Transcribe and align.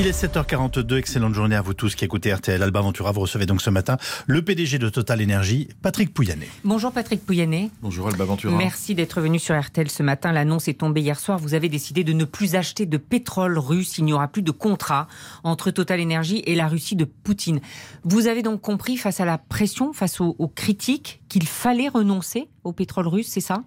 Il 0.00 0.06
est 0.06 0.12
7h42, 0.12 0.94
excellente 0.96 1.34
journée 1.34 1.56
à 1.56 1.60
vous 1.60 1.74
tous 1.74 1.96
qui 1.96 2.04
écoutez 2.04 2.32
RTL. 2.32 2.62
Alba 2.62 2.82
Ventura, 2.82 3.10
vous 3.10 3.22
recevez 3.22 3.46
donc 3.46 3.60
ce 3.60 3.68
matin 3.68 3.96
le 4.28 4.42
PDG 4.42 4.78
de 4.78 4.88
Total 4.88 5.20
Energy, 5.20 5.70
Patrick 5.82 6.14
Pouyanné. 6.14 6.48
Bonjour 6.62 6.92
Patrick 6.92 7.26
Pouyanné. 7.26 7.72
Bonjour 7.82 8.06
Alba 8.06 8.24
Ventura. 8.24 8.56
Merci 8.56 8.94
d'être 8.94 9.20
venu 9.20 9.40
sur 9.40 9.60
RTL 9.60 9.90
ce 9.90 10.04
matin. 10.04 10.30
L'annonce 10.30 10.68
est 10.68 10.74
tombée 10.74 11.00
hier 11.00 11.18
soir. 11.18 11.40
Vous 11.40 11.54
avez 11.54 11.68
décidé 11.68 12.04
de 12.04 12.12
ne 12.12 12.24
plus 12.24 12.54
acheter 12.54 12.86
de 12.86 12.96
pétrole 12.96 13.58
russe. 13.58 13.98
Il 13.98 14.04
n'y 14.04 14.12
aura 14.12 14.28
plus 14.28 14.42
de 14.42 14.52
contrat 14.52 15.08
entre 15.42 15.72
Total 15.72 16.00
Energy 16.00 16.44
et 16.46 16.54
la 16.54 16.68
Russie 16.68 16.94
de 16.94 17.04
Poutine. 17.04 17.58
Vous 18.04 18.28
avez 18.28 18.42
donc 18.42 18.60
compris 18.60 18.98
face 18.98 19.18
à 19.18 19.24
la 19.24 19.36
pression, 19.36 19.92
face 19.92 20.20
aux, 20.20 20.36
aux 20.38 20.46
critiques, 20.46 21.22
qu'il 21.28 21.48
fallait 21.48 21.88
renoncer 21.88 22.48
au 22.62 22.70
pétrole 22.70 23.08
russe, 23.08 23.30
c'est 23.30 23.40
ça? 23.40 23.64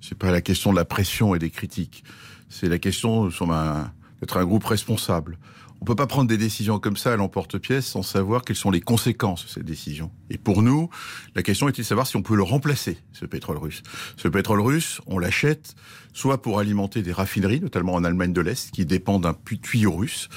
C'est 0.00 0.16
pas 0.16 0.30
la 0.30 0.42
question 0.42 0.70
de 0.70 0.76
la 0.76 0.84
pression 0.84 1.34
et 1.34 1.40
des 1.40 1.50
critiques. 1.50 2.04
C'est 2.48 2.68
la 2.68 2.78
question 2.78 3.26
d'être 3.26 4.36
un 4.36 4.44
groupe 4.44 4.64
responsable. 4.64 5.38
On 5.82 5.84
peut 5.84 5.96
pas 5.96 6.06
prendre 6.06 6.28
des 6.28 6.36
décisions 6.36 6.78
comme 6.78 6.96
ça 6.96 7.12
à 7.12 7.16
l'emporte-pièce 7.16 7.86
sans 7.86 8.02
savoir 8.02 8.42
quelles 8.42 8.54
sont 8.54 8.70
les 8.70 8.80
conséquences 8.80 9.46
de 9.46 9.50
ces 9.50 9.62
décisions. 9.64 10.12
Et 10.30 10.38
pour 10.38 10.62
nous, 10.62 10.88
la 11.34 11.42
question 11.42 11.68
était 11.68 11.82
de 11.82 11.86
savoir 11.88 12.06
si 12.06 12.14
on 12.14 12.22
peut 12.22 12.36
le 12.36 12.44
remplacer, 12.44 12.98
ce 13.12 13.26
pétrole 13.26 13.56
russe? 13.56 13.82
Ce 14.16 14.28
pétrole 14.28 14.60
russe, 14.60 15.00
on 15.08 15.18
l'achète 15.18 15.74
soit 16.12 16.40
pour 16.40 16.60
alimenter 16.60 17.02
des 17.02 17.10
raffineries, 17.10 17.58
notamment 17.58 17.94
en 17.94 18.04
Allemagne 18.04 18.32
de 18.32 18.40
l'Est, 18.40 18.70
qui 18.70 18.86
dépendent 18.86 19.24
d'un 19.24 19.36
tuyau 19.60 19.90
russe. 19.90 20.28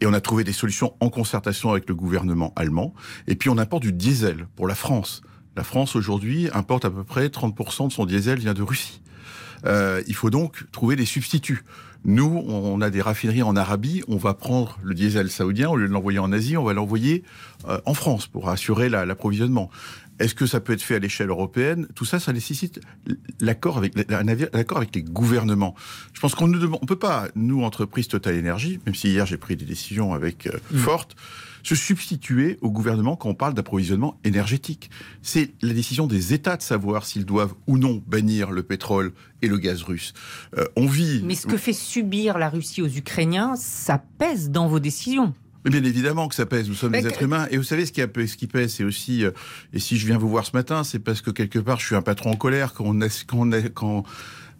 Et 0.00 0.06
on 0.06 0.12
a 0.12 0.20
trouvé 0.20 0.44
des 0.44 0.52
solutions 0.52 0.94
en 1.00 1.10
concertation 1.10 1.72
avec 1.72 1.88
le 1.88 1.96
gouvernement 1.96 2.52
allemand. 2.54 2.94
Et 3.26 3.34
puis 3.34 3.50
on 3.50 3.58
importe 3.58 3.82
du 3.82 3.92
diesel 3.92 4.46
pour 4.54 4.68
la 4.68 4.76
France. 4.76 5.22
La 5.56 5.64
France 5.64 5.96
aujourd'hui 5.96 6.48
importe 6.54 6.84
à 6.84 6.90
peu 6.92 7.02
près 7.02 7.26
30% 7.26 7.88
de 7.88 7.92
son 7.92 8.06
diesel 8.06 8.38
vient 8.38 8.54
de 8.54 8.62
Russie. 8.62 9.02
Euh, 9.64 10.02
il 10.06 10.14
faut 10.14 10.30
donc 10.30 10.64
trouver 10.70 10.94
des 10.94 11.06
substituts. 11.06 11.64
Nous, 12.04 12.42
on 12.48 12.80
a 12.80 12.90
des 12.90 13.00
raffineries 13.00 13.42
en 13.42 13.54
Arabie, 13.54 14.02
on 14.08 14.16
va 14.16 14.34
prendre 14.34 14.78
le 14.82 14.94
diesel 14.94 15.30
saoudien, 15.30 15.70
au 15.70 15.76
lieu 15.76 15.86
de 15.86 15.92
l'envoyer 15.92 16.18
en 16.18 16.32
Asie, 16.32 16.56
on 16.56 16.64
va 16.64 16.72
l'envoyer 16.72 17.22
euh, 17.68 17.80
en 17.86 17.94
France 17.94 18.26
pour 18.26 18.48
assurer 18.48 18.88
l'approvisionnement. 18.88 19.70
Est-ce 20.18 20.34
que 20.34 20.46
ça 20.46 20.60
peut 20.60 20.72
être 20.72 20.82
fait 20.82 20.96
à 20.96 20.98
l'échelle 20.98 21.30
européenne? 21.30 21.86
Tout 21.94 22.04
ça, 22.04 22.18
ça 22.18 22.32
nécessite 22.32 22.80
l'accord 23.40 23.78
avec, 23.78 23.94
l'accord 24.08 24.78
avec 24.78 24.94
les 24.94 25.02
gouvernements. 25.02 25.74
Je 26.12 26.20
pense 26.20 26.34
qu'on 26.34 26.48
ne 26.48 26.64
on 26.66 26.86
peut 26.86 26.98
pas, 26.98 27.28
nous, 27.34 27.62
entreprise 27.62 28.08
Total 28.08 28.34
Énergie, 28.34 28.80
même 28.84 28.94
si 28.94 29.08
hier 29.10 29.24
j'ai 29.24 29.38
pris 29.38 29.56
des 29.56 29.64
décisions 29.64 30.12
avec 30.12 30.48
euh, 30.48 30.58
mmh. 30.72 30.78
fortes, 30.78 31.16
se 31.62 31.74
substituer 31.74 32.58
au 32.60 32.70
gouvernement 32.70 33.16
quand 33.16 33.28
on 33.28 33.34
parle 33.34 33.54
d'approvisionnement 33.54 34.18
énergétique. 34.24 34.90
C'est 35.22 35.50
la 35.62 35.72
décision 35.72 36.06
des 36.06 36.34
États 36.34 36.56
de 36.56 36.62
savoir 36.62 37.06
s'ils 37.06 37.24
doivent 37.24 37.54
ou 37.66 37.78
non 37.78 38.02
bannir 38.06 38.50
le 38.50 38.62
pétrole 38.62 39.12
et 39.42 39.48
le 39.48 39.58
gaz 39.58 39.82
russe. 39.82 40.12
Euh, 40.58 40.64
on 40.76 40.86
vit. 40.86 41.22
Mais 41.24 41.34
ce 41.34 41.46
que 41.46 41.56
fait 41.56 41.72
subir 41.72 42.38
la 42.38 42.48
Russie 42.48 42.82
aux 42.82 42.88
Ukrainiens, 42.88 43.54
ça 43.56 44.02
pèse 44.18 44.50
dans 44.50 44.68
vos 44.68 44.80
décisions. 44.80 45.34
Mais 45.64 45.70
bien 45.70 45.84
évidemment 45.84 46.26
que 46.26 46.34
ça 46.34 46.46
pèse. 46.46 46.68
Nous 46.68 46.74
sommes 46.74 46.92
des 46.92 47.06
êtres 47.06 47.22
humains. 47.22 47.46
Et 47.50 47.56
vous 47.56 47.62
savez, 47.62 47.86
ce 47.86 47.92
qui, 47.92 48.00
ce 48.00 48.36
qui 48.36 48.46
pèse, 48.48 48.74
c'est 48.74 48.84
aussi. 48.84 49.24
Euh, 49.24 49.30
et 49.72 49.78
si 49.78 49.96
je 49.96 50.06
viens 50.06 50.18
vous 50.18 50.28
voir 50.28 50.44
ce 50.44 50.56
matin, 50.56 50.82
c'est 50.82 50.98
parce 50.98 51.20
que 51.20 51.30
quelque 51.30 51.60
part, 51.60 51.78
je 51.78 51.86
suis 51.86 51.94
un 51.94 52.02
patron 52.02 52.32
en 52.32 52.36
colère. 52.36 52.74
Quand, 52.74 52.84
on 52.84 52.98
quand, 53.26 53.50
quand 53.74 54.04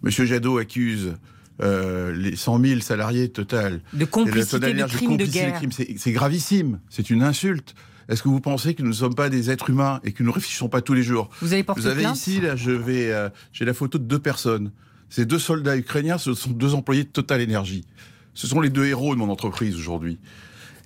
M. 0.03 0.09
Jadot 0.09 0.57
accuse 0.57 1.15
euh, 1.61 2.13
les 2.15 2.35
100 2.35 2.63
000 2.63 2.81
salariés 2.81 3.29
total. 3.29 3.81
De 3.93 4.05
complicité 4.05 4.73
de 4.73 4.83
crimes 4.85 5.17
de 5.17 5.25
guerre. 5.25 5.61
C'est 5.97 6.11
gravissime, 6.11 6.79
c'est 6.89 7.09
une 7.09 7.23
insulte. 7.23 7.75
Est-ce 8.09 8.21
que 8.21 8.27
vous 8.27 8.41
pensez 8.41 8.73
que 8.73 8.81
nous 8.81 8.89
ne 8.89 8.93
sommes 8.93 9.15
pas 9.15 9.29
des 9.29 9.49
êtres 9.49 9.69
humains 9.69 10.01
et 10.03 10.11
que 10.11 10.23
nous 10.23 10.29
ne 10.29 10.35
réfléchissons 10.35 10.67
pas 10.67 10.81
tous 10.81 10.93
les 10.93 11.03
jours? 11.03 11.29
Vous 11.41 11.53
avez 11.53 11.63
porté 11.63 11.81
Vous 11.81 11.87
avez 11.87 12.03
ici, 12.03 12.41
là, 12.41 12.55
je 12.55 12.71
vais, 12.71 13.11
euh, 13.11 13.29
j'ai 13.53 13.65
la 13.65 13.73
photo 13.73 13.97
de 13.97 14.03
deux 14.03 14.19
personnes. 14.19 14.71
Ces 15.09 15.25
deux 15.25 15.39
soldats 15.39 15.77
ukrainiens, 15.77 16.17
ce 16.17 16.33
sont 16.33 16.51
deux 16.51 16.73
employés 16.73 17.03
de 17.03 17.09
Total 17.09 17.41
Energy. 17.41 17.85
Ce 18.33 18.47
sont 18.47 18.59
les 18.59 18.69
deux 18.69 18.85
héros 18.85 19.13
de 19.13 19.19
mon 19.19 19.29
entreprise 19.29 19.75
aujourd'hui. 19.75 20.17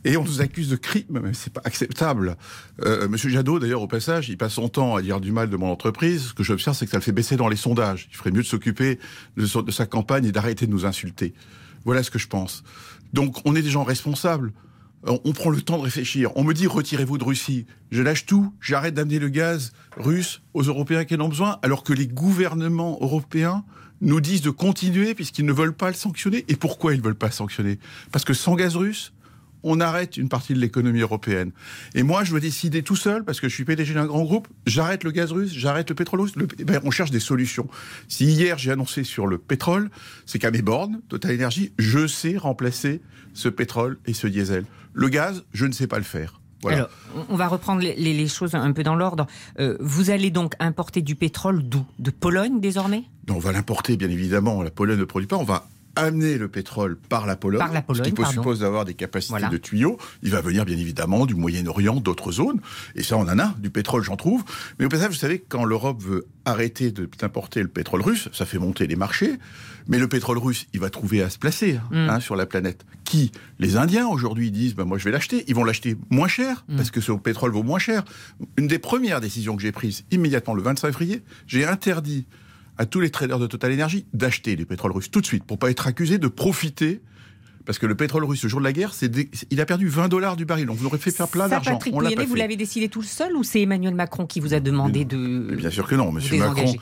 Et 0.08 0.16
on 0.16 0.24
nous 0.24 0.40
accuse 0.40 0.70
de 0.70 0.78
crime, 0.78 1.20
mais 1.22 1.34
c'est 1.34 1.52
pas 1.52 1.60
acceptable. 1.66 2.38
Euh, 2.86 3.10
Monsieur 3.10 3.30
Jadot, 3.30 3.60
d'ailleurs, 3.60 3.82
au 3.82 3.88
passage, 3.88 4.30
il 4.30 4.38
passe 4.38 4.54
son 4.54 4.70
temps 4.70 4.96
à 4.96 5.02
dire 5.02 5.20
du 5.20 5.34
mal 5.34 5.50
de 5.50 5.58
mon 5.58 5.70
entreprise. 5.70 6.28
Ce 6.28 6.34
que 6.34 6.44
j'observe, 6.44 6.78
c'est 6.78 6.86
que 6.86 6.92
ça 6.92 6.98
le 6.98 7.04
fait 7.04 7.12
baisser 7.12 7.36
dans 7.36 7.50
les 7.50 7.58
sondages. 7.58 8.08
Il 8.10 8.16
ferait 8.16 8.32
mieux 8.32 8.42
de 8.42 8.48
s'occuper 8.48 9.00
de, 9.36 9.62
de 9.62 9.72
sa 9.72 9.86
campagne 9.86 10.24
et 10.24 10.32
d'arrêter 10.32 10.66
de 10.66 10.72
nous 10.72 10.86
insulter. 10.86 11.34
Voilà 11.84 12.04
ce 12.04 12.10
que 12.10 12.20
je 12.20 12.30
pense. 12.30 12.64
Donc, 13.12 13.36
on 13.44 13.54
est 13.54 13.62
des 13.62 13.70
gens 13.70 13.84
responsables. 13.84 14.54
On 15.04 15.34
prend 15.34 15.50
le 15.50 15.62
temps 15.62 15.78
de 15.78 15.84
réfléchir. 15.84 16.32
On 16.38 16.46
me 16.46 16.54
dit 16.54 16.68
retirez-vous 16.68 17.18
de 17.18 17.26
Russie. 17.26 17.66
Je 17.92 18.02
lâche 18.02 18.26
tout, 18.26 18.54
j'arrête 18.62 18.94
d'amener 18.94 19.20
le 19.20 19.28
gaz 19.28 19.74
russe 19.98 20.42
aux 20.54 20.64
Européens 20.64 21.04
qui 21.04 21.16
en 21.16 21.22
ont 21.22 21.30
besoin, 21.30 21.60
alors 21.64 21.84
que 21.84 21.92
les 21.92 22.08
gouvernements 22.08 22.98
européens 23.02 23.66
nous 24.00 24.22
disent 24.22 24.42
de 24.42 24.52
continuer 24.52 25.16
puisqu'ils 25.16 25.46
ne 25.46 25.54
veulent 25.54 25.76
pas 25.76 25.90
le 25.90 25.96
sanctionner. 25.96 26.46
Et 26.48 26.56
pourquoi 26.56 26.94
ils 26.94 27.00
ne 27.00 27.04
veulent 27.04 27.16
pas 27.16 27.28
le 27.28 27.34
sanctionner? 27.34 27.78
Parce 28.12 28.24
que 28.26 28.34
sans 28.34 28.56
gaz 28.56 28.76
russe, 28.76 29.14
on 29.64 29.80
arrête 29.80 30.18
une 30.18 30.30
partie 30.30 30.54
de 30.54 30.60
l'économie 30.60 31.02
européenne. 31.02 31.52
Et 31.96 32.04
moi, 32.04 32.24
je 32.24 32.34
veux 32.34 32.40
décider 32.40 32.84
tout 32.84 32.96
seul, 32.96 33.24
parce 33.24 33.40
que 33.40 33.50
je 33.50 33.54
suis 33.54 33.66
PDG 33.66 33.94
d'un 33.94 34.06
grand 34.06 34.24
groupe, 34.24 34.48
j'arrête 34.66 35.04
le 35.04 35.12
gaz 35.12 35.32
russe, 35.32 35.54
j'arrête 35.54 35.90
le 35.90 35.96
pétrole 35.96 36.22
russe. 36.22 36.34
Ben, 36.36 36.80
on 36.84 36.92
cherche 36.92 37.12
des 37.12 37.20
solutions. 37.20 37.68
Si 38.08 38.26
hier 38.26 38.58
j'ai 38.58 38.72
annoncé 38.72 39.04
sur 39.04 39.28
le 39.28 39.38
pétrole, 39.38 39.90
c'est 40.26 40.40
qu'à 40.40 40.52
mes 40.52 40.62
bornes, 40.62 41.02
Total 41.10 41.36
Energy, 41.36 41.74
je 41.78 42.08
sais 42.08 42.38
remplacer 42.38 43.02
ce 43.34 43.50
pétrole 43.50 43.98
et 44.06 44.14
ce 44.14 44.28
diesel. 44.28 44.66
Le 44.94 45.10
gaz, 45.10 45.44
je 45.54 45.66
ne 45.66 45.72
sais 45.72 45.88
pas 45.88 45.98
le 45.98 46.04
faire. 46.04 46.40
Alors, 46.66 46.90
on 47.30 47.36
va 47.36 47.48
reprendre 47.48 47.82
les, 47.82 48.28
choses 48.28 48.56
un 48.56 48.72
peu 48.72 48.84
dans 48.84 48.96
l'ordre. 48.96 49.28
Euh, 49.60 49.78
vous 49.80 50.10
allez 50.10 50.32
donc 50.32 50.54
importer 50.60 51.02
du 51.02 51.16
pétrole 51.16 51.64
d'où? 51.64 51.86
De 52.00 52.10
Pologne 52.10 52.60
désormais? 52.60 53.04
On 53.30 53.40
va 53.40 53.52
l'importer, 53.52 53.96
bien 53.96 54.10
évidemment. 54.10 54.64
La 54.64 54.72
Pologne 54.72 55.00
ne 55.00 55.06
produit 55.06 55.28
pas. 55.28 55.38
On 55.38 55.44
va 55.44 55.68
amener 55.98 56.38
le 56.38 56.48
pétrole 56.48 56.98
par 56.98 57.26
la 57.26 57.36
Pologne, 57.36 57.60
par 57.60 57.74
la 57.74 57.82
Pologne 57.82 58.06
ce 58.06 58.24
qui 58.24 58.32
suppose 58.32 58.60
d'avoir 58.60 58.86
des 58.86 58.94
capacités 58.94 59.48
de 59.50 59.58
tuyaux. 59.58 59.98
Il 60.24 60.32
va 60.32 60.42
venir 60.42 60.66
bien 60.66 60.78
évidemment 60.78 61.26
du 61.26 61.36
Moyen-Orient, 61.36 61.96
d'autres 61.96 62.32
zones, 62.32 62.60
et 62.96 63.04
ça 63.04 63.18
on 63.18 63.28
en 63.28 63.40
a, 63.40 63.54
du 63.60 63.70
pétrole 63.70 64.04
j'en 64.04 64.16
trouve. 64.16 64.44
Mais 64.80 64.86
au 64.86 64.90
passage, 64.90 65.10
vous 65.10 65.16
savez, 65.16 65.44
quand 65.48 65.66
l'Europe 65.66 66.02
veut 66.02 66.28
arrêter 66.46 66.92
d'importer 66.92 67.62
le 67.62 67.68
pétrole 67.68 68.02
russe, 68.02 68.30
ça 68.32 68.46
fait 68.46 68.60
monter 68.60 68.88
les 68.88 68.96
marchés, 68.96 69.38
mais 69.88 70.00
le 70.00 70.08
pétrole 70.08 70.38
russe, 70.38 70.68
il 70.74 70.80
va 70.80 70.90
trouver 70.90 71.22
à 71.22 71.30
se 71.30 71.38
placer 71.38 71.78
hein, 71.78 72.06
mm. 72.06 72.10
hein, 72.10 72.20
sur 72.20 72.36
la 72.36 72.46
planète. 72.46 72.86
Qui? 73.04 73.32
Les 73.60 73.78
Indiens 73.78 74.08
aujourd'hui 74.08 74.52
disent, 74.52 74.76
ben, 74.76 74.86
moi 74.86 74.98
je 74.98 75.06
vais 75.06 75.12
l'acheter, 75.12 75.44
ils 75.48 75.56
vont 75.56 75.64
l'acheter 75.64 75.98
moins 76.10 76.28
cher, 76.28 76.66
mm. 76.68 76.76
parce 76.78 76.92
que 76.92 77.02
ce 77.02 77.12
pétrole 77.12 77.52
vaut 77.52 77.64
moins 77.64 77.80
cher. 77.80 78.04
Une 78.58 78.68
des 78.68 78.80
premières 78.80 79.22
décisions 79.22 79.56
que 79.56 79.62
j'ai 79.62 79.72
prises 79.72 80.04
immédiatement 80.12 80.54
le 80.54 80.62
25 80.62 80.88
février, 80.88 81.24
j'ai 81.48 81.66
interdit 81.66 82.26
à 82.78 82.86
tous 82.86 83.00
les 83.00 83.10
traders 83.10 83.40
de 83.40 83.48
Total 83.48 83.72
Energy 83.74 84.06
d'acheter 84.14 84.56
du 84.56 84.66
pétrole 84.66 84.92
russe 84.92 85.12
tout 85.12 85.22
de 85.22 85.26
suite 85.26 85.44
pour 85.44 85.58
pas 85.58 85.70
être 85.70 85.88
accusés 85.88 86.18
de 86.18 86.28
profiter 86.28 87.02
parce 87.68 87.80
que 87.80 87.86
le 87.86 87.96
pétrole 87.96 88.24
russe, 88.24 88.42
le 88.44 88.50
jour 88.50 88.62
de 88.62 88.64
la 88.64 88.72
guerre, 88.72 88.94
c'est 88.94 89.12
il 89.52 89.60
a 89.60 89.66
perdu 89.66 89.90
20 89.90 90.08
dollars 90.08 90.38
du 90.38 90.46
baril. 90.46 90.70
On 90.70 90.74
vous 90.74 90.86
aurait 90.86 90.98
fait 90.98 91.12
faire 91.12 91.28
plein 91.28 91.50
d'argent. 91.50 91.74
Patrick 91.74 91.94
Pouyanné, 91.94 92.26
vous 92.26 92.36
l'avez 92.36 92.56
décidé 92.56 92.88
tout 92.88 93.04
seul 93.04 93.36
ou 93.36 93.44
c'est 93.44 93.62
Emmanuel 93.62 93.94
Macron 93.94 94.26
qui 94.26 94.40
vous 94.40 94.54
a 94.54 94.62
demandé 94.62 95.04
de. 95.04 95.54
Bien 95.54 95.70
sûr 95.70 95.86
que 95.86 95.96
non, 95.96 96.14
Monsieur 96.14 96.38
Macron. 96.38 96.74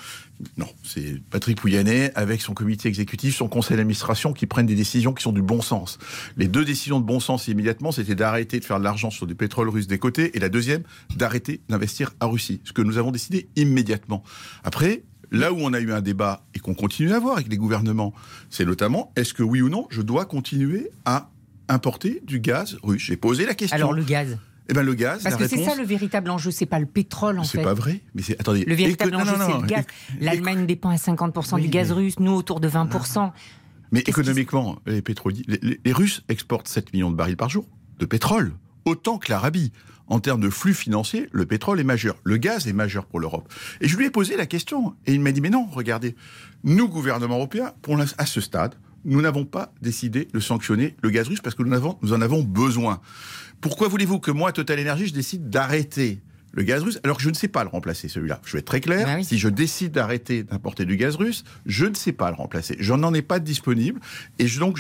Non, 0.58 0.68
c'est 0.84 1.20
Patrick 1.32 1.60
Pouyanné 1.60 2.12
avec 2.14 2.42
son 2.42 2.54
comité 2.54 2.88
exécutif, 2.88 3.36
son 3.36 3.48
conseil 3.48 3.78
d'administration 3.78 4.32
qui 4.32 4.46
prennent 4.46 4.68
des 4.68 4.76
décisions 4.76 5.14
qui 5.14 5.24
sont 5.24 5.32
du 5.32 5.42
bon 5.42 5.62
sens. 5.62 5.98
Les 6.38 6.48
deux 6.48 6.66
décisions 6.66 7.00
de 7.00 7.06
bon 7.06 7.20
sens 7.20 7.48
immédiatement, 7.48 7.92
c'était 7.92 8.16
d'arrêter 8.16 8.60
de 8.60 8.66
faire 8.66 8.78
de 8.78 8.84
l'argent 8.84 9.10
sur 9.10 9.26
du 9.26 9.34
pétrole 9.34 9.70
russe 9.70 9.88
des 9.88 9.98
côtés 9.98 10.38
et 10.38 10.40
la 10.40 10.50
deuxième, 10.50 10.84
d'arrêter 11.16 11.62
d'investir 11.68 12.14
à 12.20 12.28
Russie. 12.28 12.62
Ce 12.64 12.74
que 12.74 12.84
nous 12.84 13.00
avons 13.00 13.12
décidé 13.12 13.50
immédiatement. 13.56 14.24
Après, 14.64 15.04
Là 15.36 15.52
où 15.52 15.58
on 15.60 15.74
a 15.74 15.80
eu 15.80 15.92
un 15.92 16.02
débat 16.02 16.46
et 16.54 16.60
qu'on 16.60 16.74
continue 16.74 17.12
à 17.12 17.18
avoir 17.18 17.36
avec 17.36 17.50
les 17.50 17.58
gouvernements, 17.58 18.14
c'est 18.50 18.66
notamment 18.66 19.12
est-ce 19.16 19.34
que 19.34 19.44
oui 19.44 19.62
ou 19.62 19.70
non, 19.70 19.88
je 19.90 20.02
dois 20.02 20.26
continuer 20.26 20.90
à 21.04 21.30
importer 21.68 22.22
du 22.26 22.40
gaz 22.40 22.78
russe? 22.84 23.04
J'ai 23.04 23.18
posé 23.18 23.46
la 23.46 23.54
question. 23.54 23.76
Alors 23.76 23.94
le 23.94 24.04
gaz 24.04 24.38
eh 24.68 24.74
ben 24.74 24.82
le 24.82 24.96
gaz. 24.96 25.22
Parce 25.22 25.36
que 25.36 25.48
c'est 25.48 25.64
ça 25.64 25.76
le 25.76 25.84
véritable 25.84 26.32
enjeu, 26.32 26.50
c'est 26.50 26.66
pas 26.66 26.80
le 26.80 26.88
pétrole 26.88 27.38
en 27.38 27.44
fait. 27.44 27.60
C'est 27.60 27.64
pas 27.64 27.76
vrai. 27.76 28.02
Mais 28.16 28.24
c'est 28.24 28.40
attendez. 28.40 28.66
Le 28.66 28.74
véritable 28.74 29.16
enjeu, 29.16 29.36
c'est 29.38 29.62
le 29.62 29.68
gaz. 29.68 29.86
L'Allemagne 30.20 30.66
dépend 30.66 30.90
à 30.90 30.96
50% 30.96 31.62
du 31.62 31.68
gaz 31.68 31.92
russe, 31.92 32.18
nous 32.20 32.32
autour 32.32 32.60
de 32.60 32.68
20%. 32.68 33.32
Mais 33.92 34.00
économiquement, 34.00 34.80
les 34.88 35.04
pétroliers, 35.04 35.46
les 35.62 35.94
Russes 35.94 36.24
exportent 36.30 36.68
7 36.68 36.94
millions 36.94 37.12
de 37.12 37.16
barils 37.16 37.38
par 37.38 37.50
jour 37.50 37.68
de 38.00 38.06
pétrole, 38.08 38.54
autant 38.86 39.20
que 39.20 39.32
l'Arabie 39.32 39.72
en 40.08 40.20
termes 40.20 40.42
de 40.42 40.50
flux 40.50 40.74
financiers, 40.74 41.30
le 41.32 41.46
pétrole 41.46 41.80
est 41.80 41.84
majeur. 41.86 42.16
Le 42.24 42.38
gaz 42.38 42.68
est 42.68 42.74
majeur 42.74 43.06
pour 43.06 43.20
l'Europe. 43.20 43.52
Et 43.82 43.88
je 43.88 43.98
lui 43.98 44.06
ai 44.06 44.10
posé 44.10 44.38
la 44.38 44.46
question. 44.46 44.96
Et 45.06 45.14
il 45.14 45.22
m'a 45.22 45.32
dit, 45.32 45.42
mais 45.42 45.50
non, 45.50 45.66
regardez, 45.66 46.16
nous, 46.64 46.88
gouvernement 46.88 47.36
européen, 47.36 47.74
à 48.18 48.26
ce 48.26 48.42
stade, 48.42 48.76
nous 49.04 49.22
n'avons 49.22 49.46
pas 49.46 49.74
décidé 49.82 50.28
de 50.34 50.40
sanctionner 50.40 50.96
le 51.02 51.10
gaz 51.10 51.28
russe 51.28 51.42
parce 51.42 51.56
que 51.56 51.64
nous, 51.64 51.98
nous 52.02 52.14
en 52.14 52.22
avons 52.22 52.44
besoin. 52.44 53.02
Pourquoi 53.62 53.88
voulez-vous 53.88 54.20
que 54.20 54.32
moi, 54.32 54.52
Total 54.52 54.80
Energy, 54.80 55.08
je 55.08 55.14
décide 55.14 55.50
d'arrêter 55.50 56.22
le 56.56 56.64
gaz 56.64 56.82
russe, 56.84 57.00
alors 57.04 57.18
que 57.18 57.24
je 57.24 57.30
ne 57.30 57.36
sais 57.36 57.50
pas 57.50 57.64
le 57.64 57.70
remplacer, 57.70 58.08
celui-là. 58.08 58.42
Je 58.46 58.54
vais 58.54 58.60
être 58.60 58.66
très 58.66 58.82
clair. 58.82 59.06
Bah 59.06 59.22
si 59.22 59.38
je 59.38 59.50
décide 59.50 59.92
d'arrêter 59.92 60.44
d'importer 60.44 60.86
du 60.86 60.96
gaz 60.96 61.18
russe, 61.18 61.44
je 61.66 61.86
ne 61.86 61.94
sais 61.94 62.14
pas 62.14 62.30
le 62.30 62.36
remplacer. 62.36 62.78
Je 62.80 62.94
n'en 62.94 63.14
ai 63.14 63.22
pas 63.22 63.40
de 63.40 63.46
disponible. 63.46 64.00
Et 64.40 64.46
donc, 64.46 64.80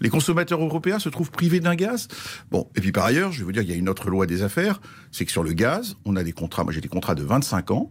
les 0.00 0.08
consommateurs 0.10 0.62
européens 0.62 0.98
se 0.98 1.08
trouvent 1.08 1.30
privés 1.30 1.60
d'un 1.60 1.74
gaz. 1.74 2.08
Bon, 2.50 2.68
et 2.76 2.80
puis 2.80 2.92
par 2.92 3.06
ailleurs, 3.06 3.32
je 3.32 3.38
vais 3.38 3.44
vous 3.44 3.52
dire, 3.52 3.62
il 3.62 3.70
y 3.70 3.72
a 3.72 3.76
une 3.76 3.88
autre 3.88 4.10
loi 4.10 4.26
des 4.26 4.42
affaires, 4.42 4.80
c'est 5.10 5.24
que 5.24 5.32
sur 5.32 5.42
le 5.42 5.52
gaz, 5.52 5.96
on 6.04 6.14
a 6.16 6.22
des 6.22 6.32
contrats, 6.32 6.62
moi 6.62 6.72
j'ai 6.72 6.82
des 6.82 6.88
contrats 6.88 7.14
de 7.14 7.22
25 7.22 7.70
ans, 7.70 7.90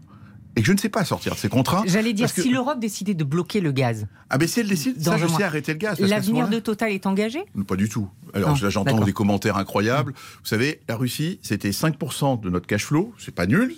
et 0.56 0.62
que 0.62 0.68
je 0.68 0.74
ne 0.74 0.78
sais 0.78 0.90
pas 0.90 1.06
sortir 1.06 1.34
de 1.34 1.40
ces 1.40 1.50
contrats. 1.50 1.84
J'allais 1.86 2.14
dire, 2.14 2.34
que- 2.34 2.42
si 2.42 2.50
l'Europe 2.50 2.80
décidait 2.80 3.14
de 3.14 3.24
bloquer 3.24 3.62
le 3.62 3.72
gaz, 3.72 4.08
Ah, 4.30 4.38
mais 4.38 4.48
si 4.48 4.60
elle 4.60 4.68
décide, 4.68 5.02
ça, 5.02 5.18
je 5.18 5.28
sais 5.28 5.44
arrêter 5.44 5.74
le 5.74 5.78
gaz. 5.80 6.00
l'avenir 6.00 6.50
de 6.50 6.60
Total 6.60 6.92
est 6.92 7.06
engagé? 7.06 7.40
Pas 7.68 7.76
du 7.76 7.88
tout. 7.90 8.10
Alors 8.34 8.62
là, 8.62 8.70
j'entends 8.70 9.00
des 9.04 9.14
commentaires 9.14 9.58
incroyables. 9.58 10.14
Vous 10.14 10.46
savez, 10.46 10.82
la 10.88 10.96
Russie, 10.96 11.40
c'était 11.42 11.72
5% 11.72 12.36
de 12.42 12.50
notre 12.50 12.68
cash 12.68 12.86
flow. 12.86 13.14
C'est 13.18 13.34
pas 13.36 13.46
nul. 13.48 13.74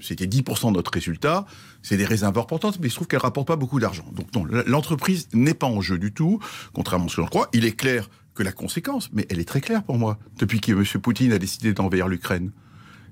C'était 0.00 0.26
10% 0.26 0.70
de 0.70 0.76
notre 0.76 0.90
résultat. 0.92 1.46
C'est 1.82 1.96
des 1.96 2.04
réserves 2.04 2.36
importantes, 2.38 2.78
mais 2.80 2.88
il 2.88 2.90
se 2.90 2.96
trouve 2.96 3.06
qu'elle 3.06 3.20
rapporte 3.20 3.46
pas 3.46 3.56
beaucoup 3.56 3.80
d'argent. 3.80 4.04
Donc 4.12 4.34
non, 4.34 4.44
l'entreprise 4.66 5.28
n'est 5.32 5.54
pas 5.54 5.66
en 5.66 5.80
jeu 5.80 5.98
du 5.98 6.12
tout, 6.12 6.40
contrairement 6.74 7.06
à 7.06 7.08
ce 7.08 7.16
que 7.16 7.20
l'on 7.22 7.26
croit. 7.26 7.48
Il 7.54 7.64
est 7.64 7.72
clair 7.72 8.10
que 8.34 8.42
la 8.42 8.52
conséquence, 8.52 9.08
mais 9.12 9.26
elle 9.30 9.38
est 9.38 9.44
très 9.48 9.60
claire 9.60 9.82
pour 9.82 9.96
moi, 9.96 10.18
depuis 10.38 10.60
que 10.60 10.72
M. 10.72 10.84
Poutine 11.00 11.32
a 11.32 11.38
décidé 11.38 11.72
d'envahir 11.72 12.08
l'Ukraine, 12.08 12.50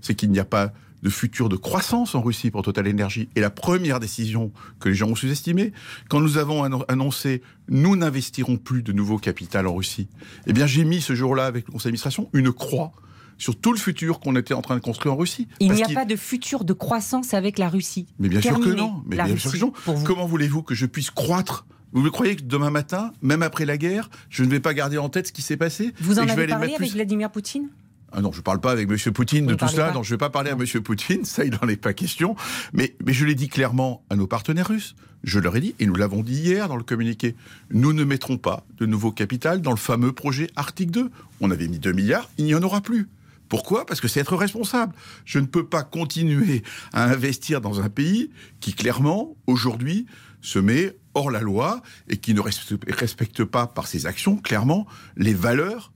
c'est 0.01 0.15
qu'il 0.15 0.31
n'y 0.33 0.41
a 0.41 0.45
pas 0.45 0.73
de 1.03 1.11
futur 1.11 1.49
de 1.49 1.57
croissance 1.57 2.15
en 2.15 2.23
Russie 2.23 2.51
pour 2.51 2.63
Total 2.63 2.89
Energy. 2.89 3.29
Et 3.37 3.41
la 3.41 3.51
première 3.51 4.01
décision 4.01 4.53
que 4.81 4.89
les 4.89 4.95
gens 4.95 5.09
ont 5.09 5.15
sous-estimée, 5.15 5.73
quand 6.09 6.21
nous 6.21 6.39
avons 6.39 6.63
annon- 6.65 6.85
annoncé 6.89 7.43
nous 7.69 7.97
n'investirons 7.97 8.57
plus 8.57 8.83
de 8.83 8.93
nouveau 8.93 9.19
capital 9.19 9.67
en 9.67 9.75
Russie, 9.75 10.09
eh 10.47 10.53
bien 10.53 10.67
j'ai 10.67 10.85
mis 10.85 11.01
ce 11.01 11.15
jour-là 11.15 11.47
avec 11.47 11.67
le 11.67 11.73
conseil 11.73 11.87
d'administration 11.91 12.29
une 12.33 12.53
croix 12.53 12.93
sur 13.39 13.57
tout 13.59 13.73
le 13.73 13.79
futur 13.79 14.21
qu'on 14.21 14.37
était 14.37 14.55
en 14.55 14.63
train 14.63 14.77
de 14.77 14.81
construire 14.81 15.15
en 15.15 15.17
Russie. 15.17 15.49
Il 15.59 15.73
n'y 15.73 15.83
a 15.83 15.89
pas 15.89 16.05
de 16.05 16.15
futur 16.15 16.65
de 16.65 16.73
croissance 16.73 17.35
avec 17.35 17.59
la 17.59 17.69
Russie. 17.69 18.07
Mais 18.21 18.29
bien 18.29 18.41
sûr 18.41 18.61
que 18.61 18.69
non. 18.71 19.03
Mais 19.07 19.17
bien 19.17 19.37
sûr 19.37 19.51
que 19.53 19.59
non. 19.59 19.73
vous. 19.87 20.05
Comment 20.05 20.27
voulez-vous 20.27 20.63
que 20.63 20.75
je 20.77 20.87
puisse 20.87 21.11
croître? 21.11 21.67
Vous 21.95 22.09
croyez 22.11 22.37
que 22.37 22.43
demain 22.43 22.71
matin, 22.71 23.13
même 23.21 23.43
après 23.43 23.67
la 23.67 23.77
guerre, 23.77 24.09
je 24.31 24.45
ne 24.45 24.49
vais 24.51 24.61
pas 24.61 24.73
garder 24.73 24.97
en 24.97 25.09
tête 25.11 25.27
ce 25.27 25.33
qui 25.33 25.43
s'est 25.43 25.57
passé 25.59 25.93
Vous 26.01 26.19
en 26.19 26.23
et 26.23 26.27
que 26.27 26.31
je 26.31 26.37
vais 26.37 26.43
avez 26.45 26.51
parlé 26.53 26.67
avec 26.69 26.77
plus- 26.77 26.93
Vladimir 26.93 27.31
Poutine? 27.31 27.69
Ah 28.13 28.21
non, 28.21 28.33
je 28.33 28.41
parle 28.41 28.61
pas 28.61 28.73
avec 28.73 28.91
M. 28.91 29.13
Poutine 29.13 29.45
Vous 29.45 29.47
de 29.47 29.53
ne 29.53 29.59
tout 29.59 29.75
pas 29.75 29.93
Non, 29.93 30.03
je 30.03 30.11
vais 30.11 30.19
pas 30.19 30.31
parler 30.31 30.51
à 30.51 30.55
M. 30.55 30.83
Poutine. 30.83 31.25
Ça, 31.25 31.45
il 31.45 31.53
n'en 31.53 31.69
est 31.69 31.77
pas 31.77 31.93
question. 31.95 32.37
Mais, 32.73 32.95
mais 33.05 33.13
je 33.13 33.25
l'ai 33.25 33.35
dit 33.35 33.49
clairement 33.49 34.05
à 34.11 34.17
nos 34.17 34.27
partenaires 34.27 34.69
russes. 34.69 34.95
Je 35.25 35.39
leur 35.39 35.57
ai 35.57 35.61
dit, 35.61 35.75
et 35.79 35.87
nous 35.87 35.95
l'avons 35.95 36.23
dit 36.23 36.35
hier 36.35 36.69
dans 36.69 36.77
le 36.77 36.83
communiqué, 36.83 37.37
nous 37.71 37.93
ne 37.93 38.03
mettrons 38.03 38.39
pas 38.39 38.67
de 38.79 38.87
nouveau 38.87 39.13
capital 39.13 39.61
dans 39.61 39.71
le 39.71 39.77
fameux 39.77 40.13
projet 40.13 40.51
Arctique 40.57 40.91
2. 40.91 41.11
On 41.41 41.51
avait 41.51 41.69
mis 41.69 41.79
2 41.79 41.93
milliards, 41.93 42.29
il 42.39 42.45
n'y 42.45 42.55
en 42.55 42.63
aura 42.63 42.81
plus. 42.81 43.09
Pourquoi? 43.49 43.87
Parce 43.87 44.01
que 44.01 44.09
c'est 44.09 44.21
être 44.21 44.37
responsable. 44.37 44.95
Je 45.25 45.39
ne 45.39 45.47
peux 45.47 45.67
pas 45.67 45.83
continuer 45.83 46.63
à 46.93 47.05
investir 47.05 47.61
dans 47.61 47.81
un 47.81 47.89
pays 47.89 48.31
qui, 48.61 48.73
clairement, 48.73 49.37
aujourd'hui, 49.47 50.07
se 50.41 50.59
met 50.59 50.97
hors 51.15 51.31
la 51.31 51.41
loi 51.41 51.83
et 52.09 52.17
qui 52.17 52.35
ne 52.35 52.41
respecte 52.41 53.45
pas 53.45 53.67
par 53.67 53.87
ses 53.87 54.07
actions, 54.07 54.37
clairement, 54.37 54.87
les 55.17 55.35
valeurs 55.35 55.93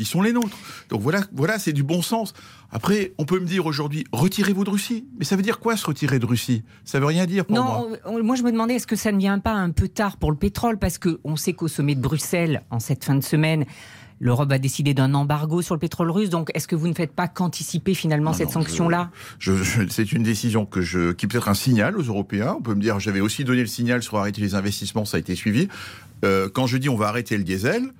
qui 0.00 0.06
sont 0.06 0.22
les 0.22 0.32
nôtres. 0.32 0.56
Donc 0.88 1.02
voilà, 1.02 1.20
voilà, 1.34 1.58
c'est 1.58 1.74
du 1.74 1.82
bon 1.82 2.00
sens. 2.00 2.32
Après, 2.72 3.12
on 3.18 3.26
peut 3.26 3.38
me 3.38 3.44
dire 3.44 3.66
aujourd'hui, 3.66 4.04
retirez-vous 4.12 4.64
de 4.64 4.70
Russie. 4.70 5.04
Mais 5.18 5.26
ça 5.26 5.36
veut 5.36 5.42
dire 5.42 5.58
quoi 5.58 5.76
se 5.76 5.84
retirer 5.84 6.18
de 6.18 6.24
Russie? 6.24 6.62
Ça 6.86 6.98
veut 7.00 7.04
rien 7.04 7.26
dire 7.26 7.44
pour 7.44 7.54
Non, 7.54 7.64
moi. 7.64 7.86
on- 8.06 8.24
moi 8.24 8.34
je 8.34 8.42
me 8.42 8.50
demandais 8.50 8.76
est-ce 8.76 8.86
que 8.86 8.96
ça 8.96 9.12
ne 9.12 9.18
vient 9.18 9.38
pas 9.40 9.52
un 9.52 9.68
peu 9.72 9.88
tard 9.88 10.16
pour 10.16 10.30
le 10.30 10.38
pétrole? 10.38 10.78
Parce 10.78 10.96
qu'on 10.96 11.36
sait 11.36 11.52
qu'au 11.52 11.68
sommet 11.68 11.94
de 11.96 12.00
Bruxelles, 12.00 12.62
en 12.70 12.80
cette 12.80 13.04
fin 13.04 13.14
de 13.14 13.20
semaine, 13.22 13.66
l'Europe 14.20 14.50
a 14.52 14.58
décidé 14.58 14.94
d'un 14.94 15.12
embargo 15.12 15.60
sur 15.60 15.74
le 15.74 15.80
pétrole 15.80 16.10
russe. 16.10 16.30
Donc 16.30 16.50
est-ce 16.54 16.66
que 16.66 16.76
vous 16.76 16.88
ne 16.88 16.94
faites 16.94 17.12
pas 17.12 17.28
qu'anticiper 17.28 17.92
finalement 17.92 18.30
Non, 18.30 18.36
cette 18.38 18.50
sanction-là? 18.52 19.10
c'est 19.90 20.12
une 20.12 20.22
décision 20.22 20.64
que 20.64 20.80
je, 20.80 21.12
qui 21.12 21.26
peut 21.26 21.36
être 21.36 21.48
un 21.50 21.54
signal 21.54 21.98
aux 21.98 22.02
Européens. 22.04 22.54
On 22.58 22.62
peut 22.62 22.74
me 22.74 22.80
dire, 22.80 22.98
j'avais 23.00 23.20
aussi 23.20 23.44
donné 23.44 23.60
le 23.60 23.66
signal 23.66 24.02
sur 24.02 24.16
arrêter 24.16 24.40
les 24.40 24.54
investissements, 24.54 25.04
ça 25.04 25.18
a 25.18 25.20
été 25.20 25.34
suivi. 25.34 25.68
Euh, 26.24 26.48
quand 26.48 26.66
je 26.66 26.78
dis 26.78 26.88
on 26.88 26.96
va 26.96 27.08
arrêter 27.08 27.36
le 27.36 27.44
diesel, 27.44 27.92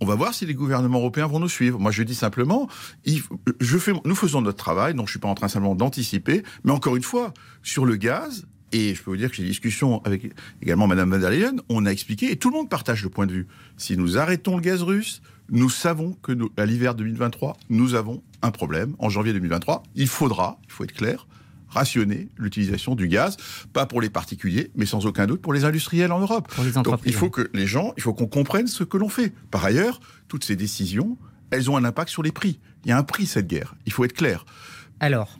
on 0.00 0.06
va 0.06 0.14
voir 0.14 0.34
si 0.34 0.46
les 0.46 0.54
gouvernements 0.54 0.98
européens 0.98 1.26
vont 1.26 1.40
nous 1.40 1.48
suivre. 1.48 1.78
Moi, 1.78 1.90
je 1.90 2.02
dis 2.02 2.14
simplement, 2.14 2.68
je 3.04 3.78
fais, 3.78 3.92
nous 4.04 4.14
faisons 4.14 4.40
notre 4.40 4.58
travail, 4.58 4.94
donc 4.94 5.06
je 5.06 5.12
suis 5.12 5.20
pas 5.20 5.28
en 5.28 5.34
train 5.34 5.48
simplement 5.48 5.74
d'anticiper, 5.74 6.42
mais 6.64 6.72
encore 6.72 6.96
une 6.96 7.02
fois, 7.02 7.32
sur 7.62 7.84
le 7.84 7.96
gaz, 7.96 8.46
et 8.72 8.94
je 8.94 9.02
peux 9.02 9.10
vous 9.10 9.16
dire 9.16 9.30
que 9.30 9.36
j'ai 9.36 9.42
des 9.42 9.48
discussions 9.48 10.02
avec 10.04 10.32
également 10.62 10.86
Madame 10.86 11.10
van 11.10 11.18
der 11.18 11.30
Leyen, 11.30 11.56
on 11.68 11.86
a 11.86 11.90
expliqué, 11.90 12.30
et 12.30 12.36
tout 12.36 12.50
le 12.50 12.56
monde 12.56 12.68
partage 12.68 13.02
le 13.02 13.08
point 13.08 13.26
de 13.26 13.32
vue. 13.32 13.46
Si 13.76 13.96
nous 13.96 14.18
arrêtons 14.18 14.56
le 14.56 14.62
gaz 14.62 14.82
russe, 14.82 15.22
nous 15.50 15.70
savons 15.70 16.12
que 16.22 16.32
à 16.56 16.66
l'hiver 16.66 16.94
2023, 16.94 17.56
nous 17.70 17.94
avons 17.94 18.22
un 18.42 18.50
problème. 18.50 18.94
En 18.98 19.08
janvier 19.08 19.32
2023, 19.32 19.82
il 19.94 20.08
faudra, 20.08 20.60
il 20.64 20.72
faut 20.72 20.84
être 20.84 20.92
clair, 20.92 21.26
rationner 21.68 22.28
l'utilisation 22.36 22.94
du 22.94 23.08
gaz, 23.08 23.36
pas 23.72 23.86
pour 23.86 24.00
les 24.00 24.10
particuliers, 24.10 24.70
mais 24.74 24.86
sans 24.86 25.06
aucun 25.06 25.26
doute 25.26 25.40
pour 25.42 25.52
les 25.52 25.64
industriels 25.64 26.12
en 26.12 26.20
Europe. 26.20 26.48
Pour 26.54 26.64
les 26.64 26.70
Donc 26.72 26.86
entreprises. 26.86 27.12
il 27.12 27.16
faut 27.16 27.30
que 27.30 27.50
les 27.54 27.66
gens, 27.66 27.92
il 27.96 28.02
faut 28.02 28.14
qu'on 28.14 28.26
comprenne 28.26 28.66
ce 28.66 28.84
que 28.84 28.96
l'on 28.96 29.08
fait. 29.08 29.32
Par 29.50 29.64
ailleurs, 29.64 30.00
toutes 30.28 30.44
ces 30.44 30.56
décisions, 30.56 31.16
elles 31.50 31.70
ont 31.70 31.76
un 31.76 31.84
impact 31.84 32.10
sur 32.10 32.22
les 32.22 32.32
prix. 32.32 32.60
Il 32.84 32.88
y 32.88 32.92
a 32.92 32.98
un 32.98 33.02
prix 33.02 33.26
cette 33.26 33.46
guerre. 33.46 33.74
Il 33.86 33.92
faut 33.92 34.04
être 34.04 34.12
clair. 34.14 34.44
Alors, 35.00 35.38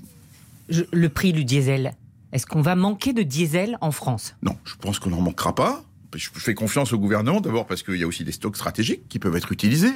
je- 0.69 0.85
le 0.93 1.09
prix 1.09 1.33
du 1.33 1.45
diesel, 1.45 1.93
est-ce 2.33 2.47
qu'on 2.47 2.63
va 2.63 2.77
manquer 2.77 3.13
de 3.13 3.23
diesel 3.23 3.79
en 3.81 3.91
France? 3.91 4.35
Non, 4.43 4.57
je 4.65 4.75
pense 4.77 4.99
qu'on 4.99 5.11
n'en 5.11 5.21
manquera 5.21 5.55
pas. 5.55 5.83
Je 6.15 6.29
fais 6.35 6.55
confiance 6.55 6.93
au 6.93 6.99
gouvernement, 6.99 7.41
d'abord 7.41 7.67
parce 7.67 7.83
qu'il 7.83 7.97
y 7.97 8.03
a 8.03 8.07
aussi 8.07 8.25
des 8.25 8.33
stocks 8.33 8.57
stratégiques 8.57 9.09
qui 9.09 9.19
peuvent 9.19 9.37
être 9.37 9.53
utilisés. 9.53 9.93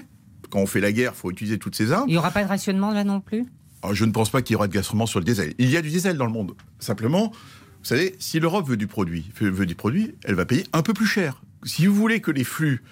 Quand 0.50 0.58
on 0.60 0.66
fait 0.66 0.80
la 0.80 0.92
guerre, 0.92 1.12
il 1.14 1.18
faut 1.18 1.30
utiliser 1.30 1.58
toutes 1.58 1.74
ces 1.74 1.92
armes. 1.92 2.04
Il 2.08 2.12
n'y 2.12 2.18
aura 2.18 2.30
pas 2.30 2.42
de 2.44 2.48
rationnement 2.48 2.90
là 2.92 3.04
non 3.04 3.20
plus? 3.20 3.46
Alors, 3.82 3.94
je 3.94 4.04
ne 4.04 4.12
pense 4.12 4.30
pas 4.30 4.42
qu'il 4.42 4.54
y 4.54 4.56
aura 4.56 4.68
de 4.68 4.72
gastrement 4.72 5.06
sur 5.06 5.18
le 5.18 5.24
diesel. 5.24 5.54
Il 5.58 5.70
y 5.70 5.76
a 5.76 5.82
du 5.82 5.88
diesel 5.88 6.16
dans 6.16 6.26
le 6.26 6.32
monde. 6.32 6.52
Simplement, 6.78 7.30
vous 7.30 7.88
savez, 7.88 8.14
si 8.18 8.38
l'Europe 8.38 8.68
veut 8.68 8.76
du 8.76 8.86
produit, 8.86 9.30
veut 9.40 9.66
du 9.66 9.74
produit, 9.74 10.14
elle 10.24 10.36
va 10.36 10.46
payer 10.46 10.64
un 10.72 10.82
peu 10.82 10.92
plus 10.92 11.06
cher. 11.06 11.42
Si 11.64 11.86
vous 11.86 11.94
voulez 11.94 12.20
que 12.20 12.30
les 12.30 12.44
flux, 12.44 12.82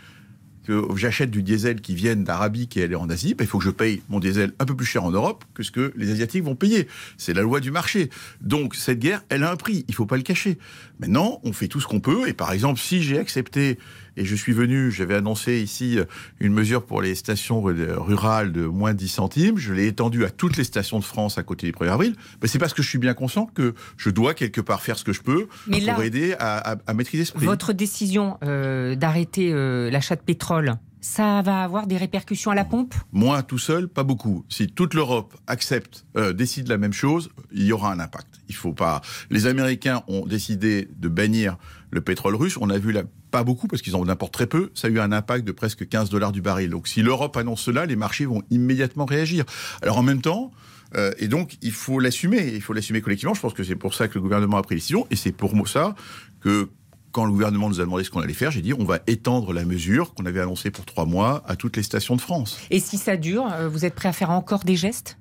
que 0.64 0.84
j'achète 0.96 1.31
du 1.31 1.42
diesel 1.42 1.81
qui 1.81 1.94
viennent 1.94 2.25
d'Arabie 2.25 2.69
qui 2.69 2.81
est 2.81 2.94
en 2.94 3.08
Asie, 3.08 3.34
ben, 3.34 3.44
il 3.44 3.46
faut 3.46 3.58
que 3.58 3.64
je 3.64 3.70
paye 3.70 4.02
mon 4.08 4.20
diesel 4.20 4.52
un 4.58 4.64
peu 4.64 4.76
plus 4.76 4.87
cher 4.87 5.04
en 5.04 5.10
Europe 5.10 5.44
que 5.54 5.62
ce 5.62 5.70
que 5.70 5.92
les 5.96 6.10
Asiatiques 6.10 6.44
vont 6.44 6.54
payer. 6.54 6.87
C'est 7.16 7.34
la 7.34 7.42
loi 7.42 7.60
du 7.60 7.70
marché. 7.70 8.10
Donc 8.40 8.75
cette 8.75 8.98
guerre, 8.98 9.22
elle 9.28 9.44
a 9.44 9.50
un 9.50 9.56
prix. 9.56 9.84
Il 9.88 9.94
faut 9.94 10.06
pas 10.06 10.16
le 10.16 10.22
cacher. 10.22 10.58
Maintenant, 10.98 11.40
on 11.44 11.52
fait 11.52 11.69
tout 11.69 11.81
ce 11.81 11.87
qu'on 11.87 12.00
peut. 12.00 12.28
Et 12.28 12.32
par 12.32 12.52
exemple, 12.52 12.81
si 12.81 13.02
j'ai 13.02 13.19
accepté 13.19 13.78
et 14.16 14.24
je 14.24 14.34
suis 14.34 14.52
venu, 14.52 14.90
j'avais 14.90 15.14
annoncé 15.14 15.60
ici 15.60 15.98
une 16.40 16.52
mesure 16.52 16.84
pour 16.84 17.02
les 17.02 17.14
stations 17.14 17.62
rurales 17.62 18.52
de 18.52 18.64
moins 18.66 18.94
10 18.94 19.08
centimes. 19.08 19.58
Je 19.58 19.72
l'ai 19.72 19.86
étendue 19.86 20.24
à 20.24 20.30
toutes 20.30 20.56
les 20.56 20.64
stations 20.64 20.98
de 20.98 21.04
France 21.04 21.38
à 21.38 21.42
côté 21.42 21.66
du 21.66 21.72
1er 21.72 21.90
avril. 21.90 22.16
C'est 22.44 22.58
parce 22.58 22.74
que 22.74 22.82
je 22.82 22.88
suis 22.88 22.98
bien 22.98 23.14
conscient 23.14 23.46
que 23.46 23.74
je 23.96 24.10
dois 24.10 24.34
quelque 24.34 24.60
part 24.60 24.82
faire 24.82 24.98
ce 24.98 25.04
que 25.04 25.12
je 25.12 25.22
peux 25.22 25.46
Mais 25.66 25.78
pour 25.78 25.86
là- 25.98 26.04
aider 26.04 26.34
à, 26.38 26.72
à- 26.72 26.76
à 26.86 26.94
maîtriser 26.94 27.24
ce 27.24 27.32
prix. 27.32 27.46
Votre 27.46 27.72
décision 27.72 28.38
euh, 28.42 28.94
d'arrêter 28.94 29.52
euh, 29.52 29.90
l'achat 29.90 30.16
de 30.16 30.20
pétrole, 30.22 30.74
ça 31.00 31.43
va 31.43 31.62
avoir 31.62 31.87
des 31.87 31.97
répercussions 31.97 32.50
à 32.50 32.55
la 32.55 32.64
pompe? 32.64 32.94
Moi, 33.12 33.43
tout 33.43 33.58
seul, 33.58 33.88
pas 33.88 34.02
beaucoup. 34.05 34.44
Si 34.49 34.69
toute 34.69 34.94
l'Europe 34.94 35.35
accepte, 35.47 36.05
euh, 36.17 36.32
décide 36.32 36.69
la 36.69 36.76
même 36.79 36.93
chose, 36.93 37.31
il 37.52 37.64
y 37.64 37.73
aura 37.73 37.93
un 37.93 37.99
impact. 38.00 38.41
Il 38.49 38.55
faut 38.55 38.73
pas. 38.73 39.00
Les 39.31 39.47
Américains 39.47 40.02
ont 40.08 40.26
décidé 40.26 40.88
de 40.97 41.08
bannir 41.08 41.56
le 41.91 42.00
pétrole 42.00 42.35
russe. 42.35 42.57
On 42.61 42.71
a 42.71 42.78
vu 42.78 42.92
là, 42.92 43.02
pas 43.30 43.45
beaucoup 43.45 43.66
parce 43.66 43.83
qu'ils 43.83 43.97
en 43.97 44.09
importent 44.09 44.35
très 44.35 44.47
peu. 44.47 44.71
Ça 44.75 44.88
a 44.88 44.90
eu 44.90 45.00
un 45.00 45.12
impact 45.12 45.47
de 45.47 45.52
presque 45.52 45.88
15 45.88 46.11
dollars 46.11 46.33
du 46.33 46.42
baril. 46.42 46.71
Donc, 46.71 46.88
si 46.88 47.02
l'Europe 47.02 47.37
annonce 47.37 47.62
cela, 47.62 47.87
les 47.87 47.97
marchés 47.97 48.26
vont 48.26 48.42
immédiatement 48.50 49.07
réagir. 49.07 49.45
Alors, 49.83 49.99
en 49.99 50.02
même 50.02 50.21
temps. 50.21 50.50
euh, 50.97 51.12
et 51.19 51.28
donc, 51.28 51.57
il 51.62 51.73
faut 51.73 52.00
l'assumer. 52.00 52.52
Il 52.54 52.61
faut 52.61 52.73
l'assumer 52.73 53.00
collectivement. 53.00 53.35
Je 53.35 53.40
pense 53.40 53.54
que 53.54 53.64
c'est 53.64 53.76
pour 53.76 53.95
ça 53.95 54.09
que 54.09 54.14
le 54.14 54.21
gouvernement 54.21 54.59
a 54.59 54.62
pris 54.62 54.75
les 54.75 54.80
décisions. 54.80 55.07
Et 55.11 55.16
c'est 55.16 55.33
pour 55.33 55.69
ça 55.69 55.95
que 56.40 56.69
quand 57.12 57.25
le 57.25 57.33
gouvernement 57.33 57.69
nous 57.69 57.81
a 57.81 57.85
demandé 57.85 58.05
ce 58.05 58.11
qu'on 58.11 58.21
allait 58.21 58.33
faire, 58.33 58.50
j'ai 58.50 58.62
dit 58.62 58.75
on 58.75 58.85
va 58.85 59.00
étendre 59.07 59.52
la 59.52 59.64
mesure 59.64 60.14
qu'on 60.14 60.26
avait 60.26 60.40
annoncée 60.40 60.71
pour 60.71 60.85
trois 60.85 61.07
mois 61.07 61.43
à 61.47 61.57
toutes 61.57 61.76
les 61.76 61.83
stations 61.83 62.17
de 62.17 62.21
France. 62.21 62.59
Et 62.71 62.81
si 62.81 62.99
ça 62.99 63.17
dure, 63.17 63.47
euh, 63.52 63.69
vous 63.69 63.85
êtes 63.85 63.95
prêt 63.95 64.09
à 64.09 64.12
faire 64.12 64.31
encore 64.31 64.64
des 64.64 64.76
gestes? 64.76 65.17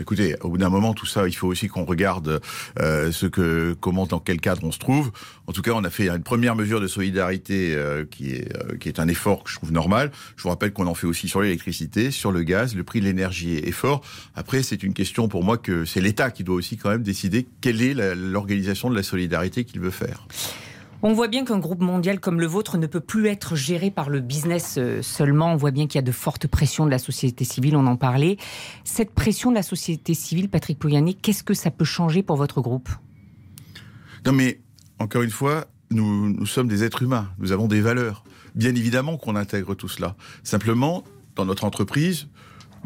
Écoutez, 0.00 0.34
au 0.40 0.48
bout 0.48 0.58
d'un 0.58 0.70
moment, 0.70 0.92
tout 0.92 1.06
ça, 1.06 1.28
il 1.28 1.34
faut 1.34 1.46
aussi 1.46 1.68
qu'on 1.68 1.84
regarde 1.84 2.40
euh, 2.80 3.12
ce 3.12 3.26
que, 3.26 3.76
comment, 3.80 4.06
dans 4.06 4.18
quel 4.18 4.40
cadre 4.40 4.64
on 4.64 4.72
se 4.72 4.78
trouve. 4.78 5.12
En 5.46 5.52
tout 5.52 5.62
cas, 5.62 5.70
on 5.72 5.84
a 5.84 5.90
fait 5.90 6.08
une 6.08 6.22
première 6.22 6.56
mesure 6.56 6.80
de 6.80 6.88
solidarité 6.88 7.74
euh, 7.74 8.04
qui 8.04 8.32
est 8.32 8.56
euh, 8.56 8.76
qui 8.76 8.88
est 8.88 8.98
un 8.98 9.06
effort 9.06 9.44
que 9.44 9.50
je 9.50 9.56
trouve 9.56 9.72
normal. 9.72 10.10
Je 10.36 10.42
vous 10.42 10.48
rappelle 10.48 10.72
qu'on 10.72 10.88
en 10.88 10.94
fait 10.94 11.06
aussi 11.06 11.28
sur 11.28 11.42
l'électricité, 11.42 12.10
sur 12.10 12.32
le 12.32 12.42
gaz. 12.42 12.74
Le 12.74 12.82
prix 12.82 13.00
de 13.00 13.04
l'énergie 13.04 13.54
est 13.54 13.72
fort. 13.72 14.02
Après, 14.34 14.64
c'est 14.64 14.82
une 14.82 14.94
question 14.94 15.28
pour 15.28 15.44
moi 15.44 15.58
que 15.58 15.84
c'est 15.84 16.00
l'État 16.00 16.32
qui 16.32 16.42
doit 16.42 16.56
aussi 16.56 16.76
quand 16.76 16.90
même 16.90 17.04
décider 17.04 17.46
quelle 17.60 17.80
est 17.80 17.94
l'organisation 18.16 18.90
de 18.90 18.96
la 18.96 19.04
solidarité 19.04 19.64
qu'il 19.64 19.80
veut 19.80 19.90
faire. 19.90 20.26
On 21.06 21.12
voit 21.12 21.28
bien 21.28 21.44
qu'un 21.44 21.58
groupe 21.58 21.82
mondial 21.82 22.18
comme 22.18 22.40
le 22.40 22.46
vôtre 22.46 22.78
ne 22.78 22.86
peut 22.86 22.98
plus 22.98 23.26
être 23.26 23.56
géré 23.56 23.90
par 23.90 24.08
le 24.08 24.20
business 24.20 24.76
euh, 24.78 25.02
seulement. 25.02 25.52
On 25.52 25.56
voit 25.56 25.70
bien 25.70 25.86
qu'il 25.86 25.96
y 25.96 25.98
a 25.98 26.02
de 26.02 26.10
fortes 26.10 26.46
pressions 26.46 26.86
de 26.86 26.90
la 26.90 26.98
société 26.98 27.44
civile, 27.44 27.76
on 27.76 27.86
en 27.86 27.96
parlait. 27.96 28.38
Cette 28.84 29.10
pression 29.10 29.50
de 29.50 29.54
la 29.54 29.62
société 29.62 30.14
civile, 30.14 30.48
Patrick 30.48 30.78
Pouyanné, 30.78 31.12
qu'est-ce 31.12 31.44
que 31.44 31.52
ça 31.52 31.70
peut 31.70 31.84
changer 31.84 32.22
pour 32.22 32.36
votre 32.36 32.62
groupe? 32.62 32.88
Non, 34.24 34.32
mais 34.32 34.62
encore 34.98 35.20
une 35.20 35.30
fois, 35.30 35.66
nous, 35.90 36.30
nous 36.32 36.46
sommes 36.46 36.68
des 36.68 36.84
êtres 36.84 37.02
humains, 37.02 37.28
nous 37.36 37.52
avons 37.52 37.68
des 37.68 37.82
valeurs. 37.82 38.24
Bien 38.54 38.74
évidemment 38.74 39.18
qu'on 39.18 39.36
intègre 39.36 39.74
tout 39.74 39.88
cela. 39.88 40.16
Simplement, 40.42 41.04
dans 41.36 41.44
notre 41.44 41.64
entreprise, 41.64 42.28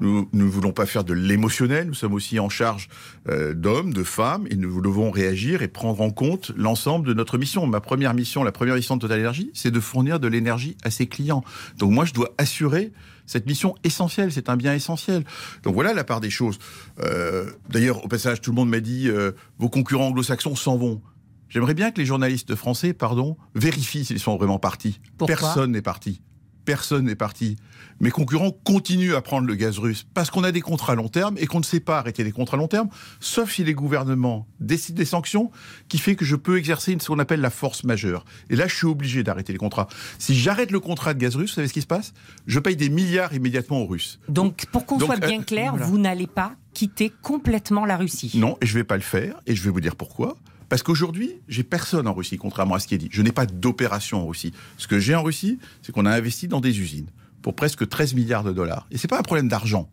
Nous 0.00 0.28
ne 0.32 0.44
voulons 0.44 0.72
pas 0.72 0.86
faire 0.86 1.04
de 1.04 1.12
l'émotionnel. 1.12 1.86
Nous 1.86 1.94
sommes 1.94 2.14
aussi 2.14 2.38
en 2.38 2.48
charge 2.48 2.88
euh, 3.28 3.54
d'hommes, 3.54 3.92
de 3.92 4.02
femmes, 4.02 4.46
et 4.50 4.56
nous 4.56 4.80
devons 4.80 5.10
réagir 5.10 5.62
et 5.62 5.68
prendre 5.68 6.00
en 6.00 6.10
compte 6.10 6.52
l'ensemble 6.56 7.06
de 7.06 7.14
notre 7.14 7.38
mission. 7.38 7.66
Ma 7.66 7.80
première 7.80 8.14
mission, 8.14 8.44
la 8.44 8.52
première 8.52 8.74
mission 8.74 8.96
de 8.96 9.00
Total 9.00 9.20
Energy, 9.20 9.50
c'est 9.54 9.70
de 9.70 9.80
fournir 9.80 10.20
de 10.20 10.28
l'énergie 10.28 10.76
à 10.84 10.90
ses 10.90 11.06
clients. 11.06 11.42
Donc 11.78 11.92
moi, 11.92 12.04
je 12.04 12.12
dois 12.12 12.32
assurer 12.38 12.92
cette 13.26 13.46
mission 13.46 13.74
essentielle, 13.84 14.32
c'est 14.32 14.48
un 14.48 14.56
bien 14.56 14.74
essentiel. 14.74 15.24
Donc 15.62 15.74
voilà 15.74 15.92
la 15.92 16.04
part 16.04 16.20
des 16.20 16.30
choses. 16.30 16.58
Euh, 17.00 17.50
D'ailleurs, 17.68 18.04
au 18.04 18.08
passage, 18.08 18.40
tout 18.40 18.50
le 18.50 18.56
monde 18.56 18.70
m'a 18.70 18.80
dit 18.80 19.08
euh, 19.08 19.32
vos 19.58 19.68
concurrents 19.68 20.08
anglo-saxons 20.08 20.56
s'en 20.56 20.76
vont. 20.76 21.02
J'aimerais 21.48 21.74
bien 21.74 21.90
que 21.90 21.98
les 21.98 22.06
journalistes 22.06 22.54
français, 22.54 22.92
pardon, 22.92 23.36
vérifient 23.54 24.04
s'ils 24.04 24.20
sont 24.20 24.36
vraiment 24.36 24.58
partis. 24.58 25.00
Pourquoi? 25.16 25.36
Personne 25.36 25.72
n'est 25.72 25.82
parti 25.82 26.20
personne 26.68 27.06
n'est 27.06 27.14
parti. 27.14 27.56
Mes 27.98 28.10
concurrents 28.10 28.50
continuent 28.50 29.14
à 29.14 29.22
prendre 29.22 29.46
le 29.46 29.54
gaz 29.54 29.78
russe 29.78 30.04
parce 30.12 30.28
qu'on 30.28 30.44
a 30.44 30.52
des 30.52 30.60
contrats 30.60 30.92
à 30.92 30.96
long 30.96 31.08
terme 31.08 31.34
et 31.38 31.46
qu'on 31.46 31.60
ne 31.60 31.64
sait 31.64 31.80
pas 31.80 31.98
arrêter 31.98 32.24
les 32.24 32.30
contrats 32.30 32.58
à 32.58 32.60
long 32.60 32.68
terme, 32.68 32.90
sauf 33.20 33.50
si 33.50 33.64
les 33.64 33.72
gouvernements 33.72 34.46
décident 34.60 34.98
des 34.98 35.06
sanctions 35.06 35.50
qui 35.88 35.96
fait 35.96 36.14
que 36.14 36.26
je 36.26 36.36
peux 36.36 36.58
exercer 36.58 36.94
ce 37.00 37.06
qu'on 37.08 37.18
appelle 37.20 37.40
la 37.40 37.48
force 37.48 37.84
majeure. 37.84 38.26
Et 38.50 38.56
là, 38.56 38.68
je 38.68 38.74
suis 38.74 38.86
obligé 38.86 39.22
d'arrêter 39.22 39.54
les 39.54 39.58
contrats. 39.58 39.88
Si 40.18 40.34
j'arrête 40.34 40.70
le 40.70 40.78
contrat 40.78 41.14
de 41.14 41.20
gaz 41.20 41.36
russe, 41.36 41.52
vous 41.52 41.54
savez 41.54 41.68
ce 41.68 41.72
qui 41.72 41.80
se 41.80 41.86
passe? 41.86 42.12
Je 42.46 42.58
paye 42.58 42.76
des 42.76 42.90
milliards 42.90 43.32
immédiatement 43.32 43.80
aux 43.80 43.86
Russes. 43.86 44.20
Donc, 44.28 44.66
pour 44.66 44.84
qu'on 44.84 45.00
soit 45.00 45.16
bien 45.16 45.40
euh, 45.40 45.44
clair, 45.44 45.70
voilà. 45.70 45.86
vous 45.86 45.96
n'allez 45.96 46.26
pas 46.26 46.52
quitter 46.74 47.10
complètement 47.22 47.86
la 47.86 47.96
Russie. 47.96 48.32
Non, 48.34 48.58
et 48.60 48.66
je 48.66 48.74
vais 48.74 48.84
pas 48.84 48.96
le 48.96 49.02
faire, 49.02 49.40
et 49.46 49.56
je 49.56 49.62
vais 49.62 49.70
vous 49.70 49.80
dire 49.80 49.96
pourquoi. 49.96 50.36
Parce 50.68 50.82
qu'aujourd'hui, 50.82 51.40
j'ai 51.48 51.62
personne 51.62 52.06
en 52.06 52.14
Russie, 52.14 52.36
contrairement 52.36 52.74
à 52.74 52.80
ce 52.80 52.86
qui 52.86 52.94
est 52.94 52.98
dit. 52.98 53.08
Je 53.10 53.22
n'ai 53.22 53.32
pas 53.32 53.46
d'opération 53.46 54.22
en 54.22 54.26
Russie. 54.26 54.52
Ce 54.76 54.86
que 54.86 54.98
j'ai 54.98 55.14
en 55.14 55.22
Russie, 55.22 55.58
c'est 55.82 55.92
qu'on 55.92 56.06
a 56.06 56.10
investi 56.10 56.48
dans 56.48 56.60
des 56.60 56.80
usines 56.80 57.08
pour 57.42 57.54
presque 57.54 57.88
13 57.88 58.14
milliards 58.14 58.44
de 58.44 58.52
dollars. 58.52 58.86
Et 58.90 58.98
c'est 58.98 59.08
pas 59.08 59.18
un 59.18 59.22
problème 59.22 59.48
d'argent. 59.48 59.90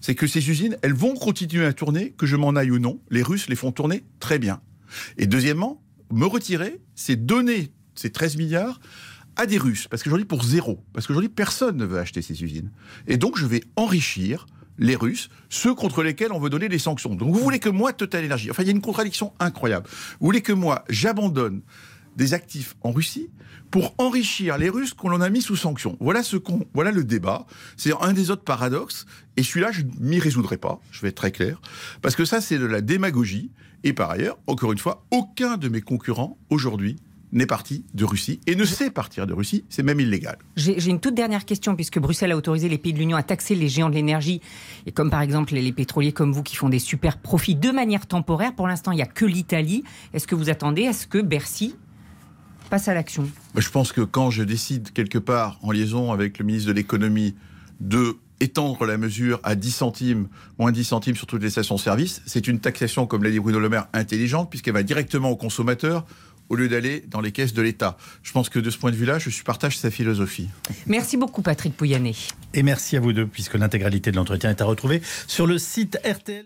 C'est 0.00 0.14
que 0.14 0.26
ces 0.26 0.50
usines, 0.50 0.76
elles 0.82 0.92
vont 0.92 1.14
continuer 1.14 1.64
à 1.64 1.72
tourner, 1.72 2.10
que 2.10 2.26
je 2.26 2.36
m'en 2.36 2.54
aille 2.56 2.70
ou 2.70 2.78
non. 2.78 3.00
Les 3.10 3.22
Russes 3.22 3.48
les 3.48 3.56
font 3.56 3.72
tourner 3.72 4.04
très 4.20 4.38
bien. 4.38 4.60
Et 5.16 5.26
deuxièmement, 5.26 5.82
me 6.12 6.26
retirer, 6.26 6.80
c'est 6.94 7.16
donner 7.16 7.72
ces 7.94 8.10
13 8.10 8.36
milliards 8.36 8.80
à 9.36 9.46
des 9.46 9.56
Russes. 9.56 9.88
Parce 9.88 10.02
qu'aujourd'hui, 10.02 10.26
pour 10.26 10.44
zéro. 10.44 10.84
Parce 10.92 11.06
qu'aujourd'hui, 11.06 11.30
personne 11.30 11.76
ne 11.76 11.84
veut 11.86 11.98
acheter 11.98 12.20
ces 12.20 12.42
usines. 12.42 12.70
Et 13.06 13.16
donc, 13.16 13.38
je 13.38 13.46
vais 13.46 13.62
enrichir 13.76 14.46
les 14.78 14.96
Russes, 14.96 15.28
ceux 15.48 15.74
contre 15.74 16.02
lesquels 16.02 16.32
on 16.32 16.40
veut 16.40 16.50
donner 16.50 16.68
des 16.68 16.78
sanctions. 16.78 17.14
Donc 17.14 17.32
vous 17.32 17.40
voulez 17.40 17.58
que 17.58 17.68
moi, 17.68 17.92
Total 17.92 18.24
Energy, 18.24 18.50
enfin 18.50 18.62
il 18.62 18.66
y 18.66 18.68
a 18.70 18.72
une 18.72 18.80
contradiction 18.80 19.32
incroyable, 19.40 19.86
vous 20.20 20.26
voulez 20.26 20.42
que 20.42 20.52
moi, 20.52 20.84
j'abandonne 20.88 21.62
des 22.16 22.34
actifs 22.34 22.76
en 22.82 22.92
Russie 22.92 23.28
pour 23.70 23.94
enrichir 23.98 24.56
les 24.56 24.68
Russes 24.68 24.94
qu'on 24.94 25.12
en 25.12 25.20
a 25.20 25.30
mis 25.30 25.42
sous 25.42 25.56
sanctions. 25.56 25.96
Voilà 26.00 26.22
ce 26.22 26.36
qu'on, 26.36 26.64
voilà 26.74 26.92
le 26.92 27.02
débat. 27.02 27.44
C'est 27.76 27.92
un 28.00 28.12
des 28.12 28.30
autres 28.30 28.44
paradoxes. 28.44 29.04
Et 29.36 29.42
celui-là, 29.42 29.72
je 29.72 29.82
m'y 29.98 30.20
résoudrai 30.20 30.56
pas. 30.56 30.80
Je 30.92 31.00
vais 31.00 31.08
être 31.08 31.16
très 31.16 31.32
clair, 31.32 31.60
parce 32.00 32.14
que 32.14 32.24
ça, 32.24 32.40
c'est 32.40 32.58
de 32.58 32.66
la 32.66 32.80
démagogie. 32.80 33.50
Et 33.82 33.92
par 33.92 34.10
ailleurs, 34.10 34.38
encore 34.46 34.72
une 34.72 34.78
fois, 34.78 35.04
aucun 35.10 35.56
de 35.56 35.68
mes 35.68 35.80
concurrents 35.80 36.38
aujourd'hui 36.50 36.96
n'est 37.34 37.46
parti 37.46 37.84
de 37.94 38.04
Russie 38.04 38.40
et 38.46 38.54
ne 38.56 38.64
sait 38.64 38.90
partir 38.90 39.26
de 39.26 39.34
Russie. 39.34 39.64
C'est 39.68 39.82
même 39.82 40.00
illégal. 40.00 40.38
J'ai 40.56 40.88
une 40.88 41.00
toute 41.00 41.14
dernière 41.14 41.44
question, 41.44 41.76
puisque 41.76 41.98
Bruxelles 41.98 42.32
a 42.32 42.36
autorisé 42.36 42.68
les 42.68 42.78
pays 42.78 42.92
de 42.92 42.98
l'Union 42.98 43.16
à 43.16 43.22
taxer 43.22 43.54
les 43.54 43.68
géants 43.68 43.90
de 43.90 43.94
l'énergie, 43.94 44.40
et 44.86 44.92
comme 44.92 45.10
par 45.10 45.20
exemple 45.20 45.54
les, 45.54 45.72
pétroliers 45.72 46.12
comme 46.12 46.32
vous 46.32 46.42
qui 46.42 46.56
font 46.56 46.68
des 46.68 46.78
super 46.78 47.18
profits 47.18 47.56
de 47.56 47.70
manière 47.70 48.06
temporaire. 48.06 48.54
Pour 48.54 48.68
l'instant, 48.68 48.92
il 48.92 48.96
n'y 48.96 49.02
a 49.02 49.06
que 49.06 49.24
l'Italie. 49.24 49.84
Est-ce 50.12 50.26
que 50.26 50.34
vous 50.34 50.48
attendez 50.48 50.86
à 50.86 50.92
ce 50.92 51.06
que 51.06 51.18
Bercy 51.18 51.74
passe 52.70 52.88
à 52.88 52.94
l'action? 52.94 53.28
Je 53.56 53.70
pense 53.70 53.92
que 53.92 54.00
quand 54.00 54.30
je 54.30 54.42
décide 54.42 54.92
quelque 54.92 55.18
part, 55.18 55.58
en 55.62 55.72
liaison 55.72 56.12
avec 56.12 56.38
le 56.38 56.44
ministre 56.44 56.68
de 56.68 56.74
l'économie, 56.74 57.34
de 57.80 58.16
étendre 58.40 58.84
la 58.84 58.98
mesure 58.98 59.40
à 59.42 59.54
10 59.54 59.70
centimes, 59.70 60.28
moins 60.58 60.72
10 60.72 60.84
centimes 60.84 61.16
sur 61.16 61.26
toutes 61.26 61.42
les 61.42 61.50
stations-service, 61.50 62.22
c'est 62.26 62.46
une 62.46 62.60
taxation, 62.60 63.06
comme 63.06 63.22
l'a 63.22 63.30
dit 63.30 63.40
Bruno 63.40 63.58
Le 63.58 63.68
Maire, 63.68 63.88
intelligente, 63.92 64.50
puisqu'elle 64.50 64.74
va 64.74 64.82
directement 64.82 65.30
au 65.30 65.36
consommateur 65.36 66.04
au 66.48 66.56
lieu 66.56 66.68
d'aller 66.68 67.04
dans 67.08 67.20
les 67.20 67.32
caisses 67.32 67.54
de 67.54 67.62
l'État. 67.62 67.96
Je 68.22 68.32
pense 68.32 68.48
que 68.48 68.58
de 68.58 68.70
ce 68.70 68.78
point 68.78 68.90
de 68.90 68.96
vue-là, 68.96 69.18
je 69.18 69.30
suis- 69.30 69.44
partage 69.44 69.78
sa 69.78 69.90
philosophie. 69.90 70.48
Merci 70.86 71.16
beaucoup, 71.16 71.42
Patrick 71.42 71.76
Pouyanné. 71.76 72.14
Et 72.54 72.62
merci 72.62 72.96
à 72.96 73.00
vous 73.00 73.12
deux, 73.12 73.26
puisque 73.26 73.54
l'intégralité 73.54 74.10
de 74.10 74.16
l'entretien 74.16 74.50
est 74.50 74.60
à 74.60 74.64
retrouver 74.64 75.02
sur 75.26 75.46
le 75.46 75.58
site 75.58 75.98
RTL. 76.04 76.44